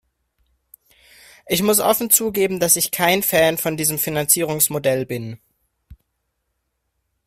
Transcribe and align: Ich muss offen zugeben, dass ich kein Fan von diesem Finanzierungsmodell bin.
Ich 1.47 1.61
muss 1.61 1.79
offen 1.79 2.09
zugeben, 2.09 2.59
dass 2.59 2.75
ich 2.75 2.89
kein 2.89 3.21
Fan 3.21 3.59
von 3.59 3.77
diesem 3.77 3.99
Finanzierungsmodell 3.99 5.05
bin. 5.05 5.39